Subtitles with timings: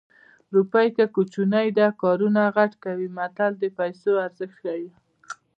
[0.55, 4.87] روپۍ که کوچنۍ ده کارونه غټ کوي متل د پیسو ارزښت ښيي